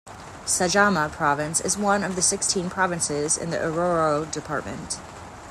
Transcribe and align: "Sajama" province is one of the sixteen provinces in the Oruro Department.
"Sajama" 0.47 1.09
province 1.11 1.61
is 1.61 1.77
one 1.77 2.03
of 2.03 2.15
the 2.15 2.23
sixteen 2.23 2.71
provinces 2.71 3.37
in 3.37 3.51
the 3.51 3.57
Oruro 3.59 4.25
Department. 4.31 4.97